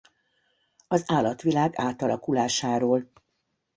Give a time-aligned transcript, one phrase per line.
[0.87, 3.09] Az állatvilág átalakulásáról.